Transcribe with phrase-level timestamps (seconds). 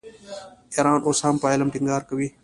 [0.75, 2.27] ایران اوس هم په علم ټینګار کوي.